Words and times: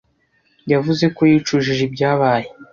Yavuze 0.71 1.05
ko 1.15 1.21
yicujije 1.31 1.81
ibyabaye. 1.87 2.47